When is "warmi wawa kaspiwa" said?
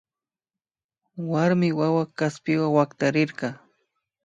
1.31-2.67